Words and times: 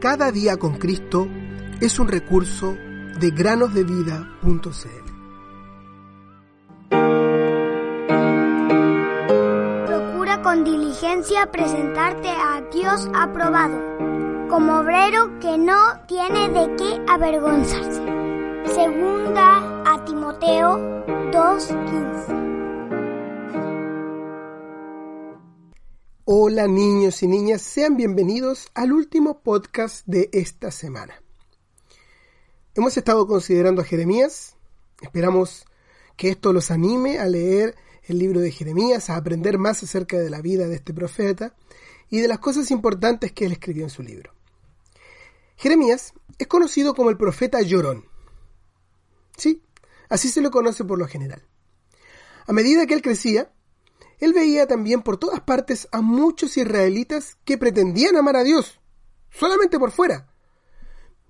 Cada 0.00 0.32
día 0.32 0.56
con 0.56 0.78
Cristo 0.78 1.28
es 1.78 1.98
un 1.98 2.08
recurso 2.08 2.74
de 3.20 3.30
granosdevida.cl. 3.32 4.30
Procura 9.86 10.40
con 10.42 10.64
diligencia 10.64 11.50
presentarte 11.52 12.30
a 12.30 12.62
Dios 12.72 13.10
aprobado, 13.14 13.78
como 14.48 14.78
obrero 14.78 15.38
que 15.38 15.58
no 15.58 16.00
tiene 16.08 16.48
de 16.48 16.76
qué 16.76 17.04
avergonzarse. 17.06 18.02
Segunda 18.74 19.82
a 19.84 20.02
Timoteo 20.06 20.78
2:15. 21.30 22.59
Hola 26.32 26.68
niños 26.68 27.24
y 27.24 27.26
niñas, 27.26 27.60
sean 27.60 27.96
bienvenidos 27.96 28.68
al 28.74 28.92
último 28.92 29.42
podcast 29.42 30.06
de 30.06 30.30
esta 30.32 30.70
semana. 30.70 31.20
Hemos 32.76 32.96
estado 32.96 33.26
considerando 33.26 33.82
a 33.82 33.84
Jeremías, 33.84 34.54
esperamos 35.00 35.64
que 36.16 36.28
esto 36.28 36.52
los 36.52 36.70
anime 36.70 37.18
a 37.18 37.26
leer 37.26 37.74
el 38.04 38.20
libro 38.20 38.38
de 38.38 38.52
Jeremías, 38.52 39.10
a 39.10 39.16
aprender 39.16 39.58
más 39.58 39.82
acerca 39.82 40.18
de 40.20 40.30
la 40.30 40.40
vida 40.40 40.68
de 40.68 40.76
este 40.76 40.94
profeta 40.94 41.56
y 42.08 42.20
de 42.20 42.28
las 42.28 42.38
cosas 42.38 42.70
importantes 42.70 43.32
que 43.32 43.46
él 43.46 43.50
escribió 43.50 43.82
en 43.82 43.90
su 43.90 44.04
libro. 44.04 44.32
Jeremías 45.56 46.14
es 46.38 46.46
conocido 46.46 46.94
como 46.94 47.10
el 47.10 47.16
profeta 47.16 47.60
llorón. 47.60 48.04
Sí, 49.36 49.64
así 50.08 50.28
se 50.28 50.42
lo 50.42 50.52
conoce 50.52 50.84
por 50.84 50.96
lo 50.96 51.08
general. 51.08 51.42
A 52.46 52.52
medida 52.52 52.86
que 52.86 52.94
él 52.94 53.02
crecía, 53.02 53.50
él 54.20 54.34
veía 54.34 54.66
también 54.66 55.02
por 55.02 55.16
todas 55.16 55.40
partes 55.40 55.88
a 55.92 56.02
muchos 56.02 56.56
israelitas 56.56 57.38
que 57.44 57.58
pretendían 57.58 58.16
amar 58.16 58.36
a 58.36 58.44
Dios, 58.44 58.80
solamente 59.30 59.78
por 59.78 59.90
fuera, 59.90 60.28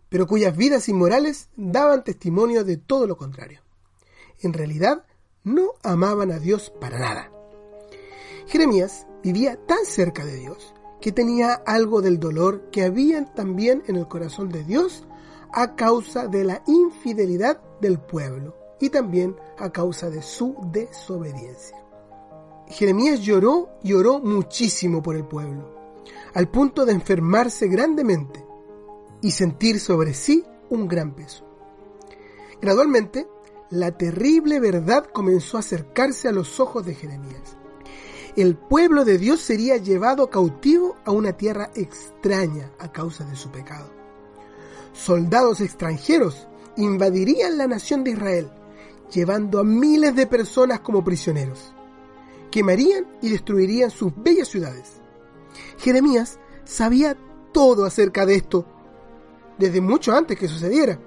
pero 0.08 0.26
cuyas 0.26 0.56
vidas 0.56 0.88
inmorales 0.88 1.48
daban 1.56 2.04
testimonio 2.04 2.64
de 2.64 2.76
todo 2.76 3.06
lo 3.06 3.16
contrario. 3.16 3.62
En 4.40 4.52
realidad, 4.52 5.04
no 5.44 5.74
amaban 5.82 6.32
a 6.32 6.38
Dios 6.38 6.72
para 6.80 6.98
nada. 6.98 7.30
Jeremías 8.46 9.06
vivía 9.22 9.56
tan 9.66 9.84
cerca 9.84 10.24
de 10.24 10.36
Dios 10.36 10.74
que 11.00 11.12
tenía 11.12 11.54
algo 11.54 12.02
del 12.02 12.18
dolor 12.18 12.70
que 12.70 12.84
había 12.84 13.24
también 13.34 13.82
en 13.86 13.96
el 13.96 14.08
corazón 14.08 14.50
de 14.50 14.64
Dios 14.64 15.04
a 15.52 15.76
causa 15.76 16.26
de 16.26 16.44
la 16.44 16.62
infidelidad 16.66 17.60
del 17.80 17.98
pueblo 18.00 18.56
y 18.80 18.90
también 18.90 19.36
a 19.58 19.70
causa 19.70 20.10
de 20.10 20.22
su 20.22 20.56
desobediencia. 20.72 21.76
Jeremías 22.70 23.20
lloró 23.20 23.68
y 23.82 23.94
oró 23.94 24.20
muchísimo 24.20 25.02
por 25.02 25.16
el 25.16 25.24
pueblo, 25.24 25.74
al 26.34 26.48
punto 26.48 26.86
de 26.86 26.92
enfermarse 26.92 27.66
grandemente 27.66 28.44
y 29.20 29.32
sentir 29.32 29.80
sobre 29.80 30.14
sí 30.14 30.44
un 30.70 30.86
gran 30.86 31.12
peso. 31.12 31.44
Gradualmente, 32.62 33.26
la 33.70 33.96
terrible 33.98 34.60
verdad 34.60 35.04
comenzó 35.12 35.56
a 35.56 35.60
acercarse 35.60 36.28
a 36.28 36.32
los 36.32 36.60
ojos 36.60 36.86
de 36.86 36.94
Jeremías. 36.94 37.56
El 38.36 38.56
pueblo 38.56 39.04
de 39.04 39.18
Dios 39.18 39.40
sería 39.40 39.76
llevado 39.76 40.30
cautivo 40.30 40.96
a 41.04 41.10
una 41.10 41.32
tierra 41.32 41.72
extraña 41.74 42.70
a 42.78 42.92
causa 42.92 43.24
de 43.24 43.34
su 43.34 43.50
pecado. 43.50 43.90
Soldados 44.92 45.60
extranjeros 45.60 46.46
invadirían 46.76 47.58
la 47.58 47.66
nación 47.66 48.04
de 48.04 48.12
Israel, 48.12 48.48
llevando 49.12 49.58
a 49.58 49.64
miles 49.64 50.14
de 50.14 50.28
personas 50.28 50.80
como 50.80 51.02
prisioneros 51.02 51.74
quemarían 52.50 53.06
y 53.22 53.30
destruirían 53.30 53.90
sus 53.90 54.12
bellas 54.16 54.48
ciudades. 54.48 55.00
Jeremías 55.78 56.38
sabía 56.64 57.16
todo 57.52 57.84
acerca 57.84 58.26
de 58.26 58.36
esto, 58.36 58.66
desde 59.58 59.80
mucho 59.80 60.12
antes 60.12 60.38
que 60.38 60.48
sucediera. 60.48 60.98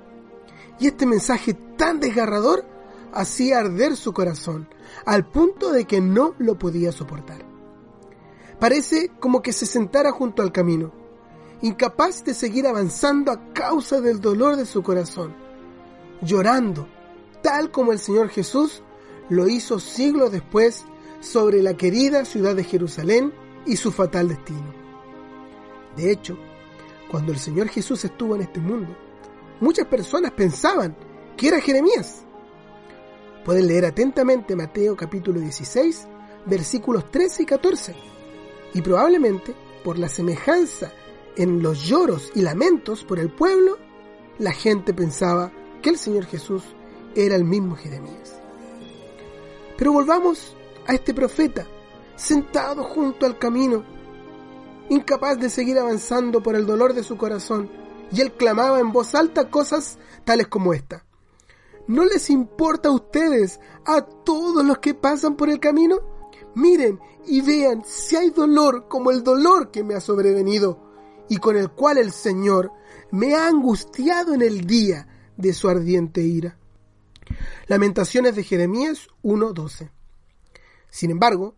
Y 0.79 0.87
este 0.87 1.05
mensaje 1.05 1.53
tan 1.53 1.99
desgarrador 1.99 2.65
hacía 3.13 3.59
arder 3.59 3.95
su 3.95 4.13
corazón, 4.13 4.67
al 5.05 5.25
punto 5.25 5.71
de 5.71 5.85
que 5.85 6.01
no 6.01 6.35
lo 6.39 6.57
podía 6.57 6.91
soportar. 6.91 7.45
Parece 8.59 9.11
como 9.19 9.41
que 9.41 9.53
se 9.53 9.65
sentara 9.65 10.11
junto 10.11 10.41
al 10.41 10.51
camino, 10.51 10.91
incapaz 11.61 12.23
de 12.23 12.33
seguir 12.33 12.67
avanzando 12.67 13.31
a 13.31 13.53
causa 13.53 14.01
del 14.01 14.19
dolor 14.19 14.55
de 14.55 14.65
su 14.65 14.83
corazón, 14.83 15.35
llorando, 16.21 16.87
tal 17.41 17.71
como 17.71 17.91
el 17.91 17.99
Señor 17.99 18.29
Jesús 18.29 18.83
lo 19.29 19.47
hizo 19.47 19.79
siglos 19.79 20.31
después 20.31 20.85
sobre 21.23 21.63
la 21.63 21.75
querida 21.75 22.25
ciudad 22.25 22.53
de 22.53 22.65
Jerusalén 22.65 23.33
y 23.65 23.77
su 23.77 23.91
fatal 23.91 24.27
destino. 24.27 24.73
De 25.95 26.11
hecho, 26.11 26.37
cuando 27.09 27.31
el 27.31 27.39
Señor 27.39 27.69
Jesús 27.69 28.03
estuvo 28.03 28.35
en 28.35 28.41
este 28.41 28.59
mundo, 28.59 28.93
muchas 29.61 29.87
personas 29.87 30.31
pensaban 30.31 30.95
que 31.37 31.47
era 31.47 31.61
Jeremías. 31.61 32.25
Pueden 33.45 33.67
leer 33.67 33.85
atentamente 33.85 34.55
Mateo 34.55 34.97
capítulo 34.97 35.39
16, 35.39 36.07
versículos 36.45 37.09
13 37.09 37.43
y 37.43 37.45
14, 37.45 37.95
y 38.73 38.81
probablemente 38.81 39.55
por 39.83 39.97
la 39.97 40.09
semejanza 40.09 40.91
en 41.37 41.63
los 41.63 41.85
lloros 41.85 42.31
y 42.35 42.41
lamentos 42.41 43.03
por 43.05 43.19
el 43.19 43.31
pueblo, 43.31 43.77
la 44.39 44.51
gente 44.51 44.93
pensaba 44.93 45.51
que 45.81 45.89
el 45.89 45.97
Señor 45.97 46.25
Jesús 46.25 46.63
era 47.15 47.35
el 47.35 47.45
mismo 47.45 47.75
Jeremías. 47.75 48.39
Pero 49.77 49.93
volvamos 49.93 50.55
a 50.87 50.93
este 50.93 51.13
profeta, 51.13 51.65
sentado 52.15 52.83
junto 52.83 53.25
al 53.25 53.37
camino, 53.37 53.83
incapaz 54.89 55.39
de 55.39 55.49
seguir 55.49 55.77
avanzando 55.79 56.41
por 56.41 56.55
el 56.55 56.65
dolor 56.65 56.93
de 56.93 57.03
su 57.03 57.17
corazón, 57.17 57.69
y 58.11 58.21
él 58.21 58.33
clamaba 58.33 58.79
en 58.79 58.91
voz 58.91 59.15
alta 59.15 59.49
cosas 59.49 59.97
tales 60.23 60.47
como 60.47 60.73
esta. 60.73 61.05
¿No 61.87 62.05
les 62.05 62.29
importa 62.29 62.89
a 62.89 62.93
ustedes, 62.93 63.59
a 63.85 64.01
todos 64.01 64.63
los 64.63 64.77
que 64.77 64.93
pasan 64.93 65.35
por 65.35 65.49
el 65.49 65.59
camino? 65.59 65.99
Miren 66.55 66.99
y 67.25 67.41
vean 67.41 67.83
si 67.85 68.15
hay 68.15 68.29
dolor 68.29 68.87
como 68.87 69.11
el 69.11 69.23
dolor 69.23 69.71
que 69.71 69.83
me 69.83 69.95
ha 69.95 69.99
sobrevenido 69.99 70.79
y 71.29 71.37
con 71.37 71.57
el 71.57 71.71
cual 71.71 71.97
el 71.97 72.11
Señor 72.11 72.71
me 73.11 73.35
ha 73.35 73.47
angustiado 73.47 74.33
en 74.33 74.41
el 74.41 74.65
día 74.65 75.07
de 75.35 75.53
su 75.53 75.67
ardiente 75.67 76.21
ira. 76.21 76.57
Lamentaciones 77.67 78.35
de 78.35 78.43
Jeremías 78.43 79.07
1.12 79.23 79.89
sin 80.93 81.09
embargo, 81.09 81.55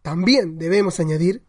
también 0.00 0.58
debemos 0.58 0.98
añadir 0.98 1.44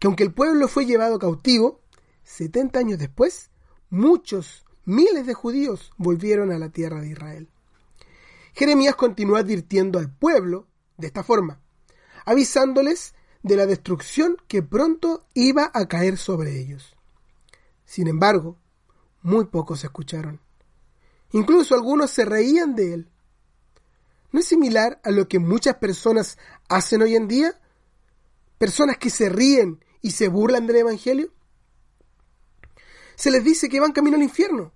que 0.00 0.08
aunque 0.08 0.24
el 0.24 0.34
pueblo 0.34 0.66
fue 0.66 0.84
llevado 0.84 1.20
cautivo, 1.20 1.80
70 2.24 2.76
años 2.76 2.98
después, 2.98 3.50
muchos, 3.88 4.64
miles 4.84 5.26
de 5.26 5.34
judíos 5.34 5.92
volvieron 5.96 6.50
a 6.50 6.58
la 6.58 6.70
tierra 6.70 7.00
de 7.02 7.10
Israel. 7.10 7.48
Jeremías 8.52 8.96
continuó 8.96 9.36
advirtiendo 9.36 10.00
al 10.00 10.10
pueblo 10.12 10.66
de 10.96 11.06
esta 11.06 11.22
forma, 11.22 11.60
avisándoles 12.24 13.14
de 13.44 13.54
la 13.54 13.66
destrucción 13.66 14.36
que 14.48 14.60
pronto 14.60 15.28
iba 15.34 15.70
a 15.72 15.86
caer 15.86 16.18
sobre 16.18 16.58
ellos. 16.58 16.96
Sin 17.84 18.08
embargo, 18.08 18.56
muy 19.22 19.44
pocos 19.44 19.84
escucharon. 19.84 20.40
Incluso 21.30 21.76
algunos 21.76 22.10
se 22.10 22.24
reían 22.24 22.74
de 22.74 22.94
él. 22.94 23.10
¿No 24.40 24.42
es 24.42 24.48
similar 24.48 24.98
a 25.04 25.10
lo 25.10 25.28
que 25.28 25.38
muchas 25.38 25.74
personas 25.74 26.38
hacen 26.70 27.02
hoy 27.02 27.14
en 27.14 27.28
día? 27.28 27.60
Personas 28.56 28.96
que 28.96 29.10
se 29.10 29.28
ríen 29.28 29.84
y 30.00 30.12
se 30.12 30.28
burlan 30.28 30.66
del 30.66 30.76
Evangelio. 30.76 31.30
Se 33.16 33.30
les 33.30 33.44
dice 33.44 33.68
que 33.68 33.80
van 33.80 33.92
camino 33.92 34.16
al 34.16 34.22
infierno, 34.22 34.72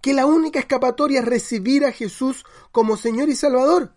que 0.00 0.14
la 0.14 0.26
única 0.26 0.58
escapatoria 0.58 1.20
es 1.20 1.26
recibir 1.26 1.84
a 1.84 1.92
Jesús 1.92 2.44
como 2.72 2.96
Señor 2.96 3.28
y 3.28 3.36
Salvador, 3.36 3.94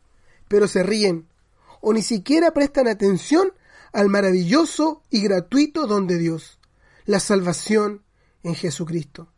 pero 0.48 0.68
se 0.68 0.84
ríen 0.84 1.28
o 1.80 1.94
ni 1.94 2.04
siquiera 2.04 2.52
prestan 2.52 2.88
atención 2.88 3.54
al 3.94 4.08
maravilloso 4.08 5.02
y 5.10 5.24
gratuito 5.24 5.88
don 5.88 6.06
de 6.06 6.20
Dios, 6.20 6.60
la 7.06 7.20
salvación 7.20 8.04
en 8.44 8.54
Jesucristo. 8.54 9.34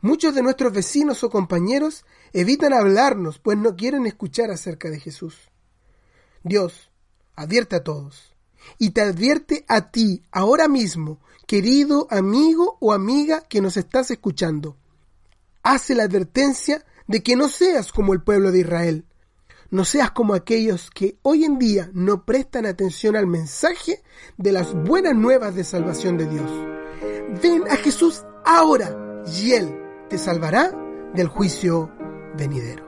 Muchos 0.00 0.34
de 0.34 0.42
nuestros 0.42 0.72
vecinos 0.72 1.24
o 1.24 1.30
compañeros 1.30 2.04
evitan 2.32 2.72
hablarnos, 2.72 3.38
pues 3.38 3.56
no 3.56 3.76
quieren 3.76 4.06
escuchar 4.06 4.50
acerca 4.50 4.90
de 4.90 5.00
Jesús. 5.00 5.50
Dios 6.42 6.90
advierte 7.34 7.76
a 7.76 7.84
todos 7.84 8.34
y 8.78 8.90
te 8.90 9.00
advierte 9.00 9.64
a 9.68 9.90
ti 9.90 10.22
ahora 10.30 10.68
mismo, 10.68 11.20
querido 11.46 12.08
amigo 12.10 12.76
o 12.80 12.92
amiga 12.92 13.42
que 13.48 13.60
nos 13.60 13.76
estás 13.76 14.10
escuchando. 14.10 14.76
Hace 15.62 15.94
la 15.94 16.04
advertencia 16.04 16.84
de 17.06 17.22
que 17.22 17.36
no 17.36 17.48
seas 17.48 17.92
como 17.92 18.12
el 18.12 18.22
pueblo 18.22 18.52
de 18.52 18.60
Israel, 18.60 19.06
no 19.70 19.84
seas 19.84 20.12
como 20.12 20.34
aquellos 20.34 20.90
que 20.90 21.18
hoy 21.22 21.44
en 21.44 21.58
día 21.58 21.90
no 21.92 22.24
prestan 22.24 22.66
atención 22.66 23.16
al 23.16 23.26
mensaje 23.26 24.02
de 24.36 24.52
las 24.52 24.74
buenas 24.74 25.14
nuevas 25.14 25.54
de 25.54 25.64
salvación 25.64 26.16
de 26.16 26.26
Dios. 26.28 26.50
Ven 27.42 27.64
a 27.68 27.76
Jesús 27.76 28.22
ahora 28.44 29.24
y 29.26 29.52
Él 29.52 29.85
te 30.08 30.18
salvará 30.18 30.72
del 31.14 31.28
juicio 31.28 31.90
venidero. 32.36 32.84